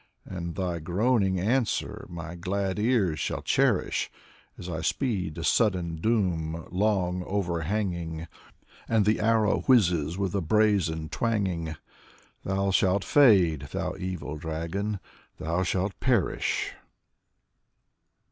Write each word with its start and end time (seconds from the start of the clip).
And 0.25 0.55
thy 0.55 0.79
groaning 0.79 1.39
answer 1.39 2.07
my 2.09 2.33
glad 2.33 2.79
ears 2.79 3.19
shall 3.19 3.43
cherish 3.43 4.09
As 4.57 4.67
I 4.67 4.81
speed 4.81 5.35
the 5.35 5.43
sudden 5.43 5.97
doom 5.97 6.65
long 6.71 7.23
overhanging, 7.27 8.25
And 8.89 9.05
the 9.05 9.19
arrow 9.19 9.59
whizzes 9.67 10.17
with 10.17 10.33
a 10.33 10.41
brazen 10.41 11.09
twanging. 11.09 11.75
Thou 12.43 12.71
shalt 12.71 13.03
fade, 13.03 13.67
thou 13.73 13.95
evil 13.95 14.37
dragon, 14.37 14.99
thou 15.37 15.61
shalt 15.61 15.93
perish. 15.99 16.73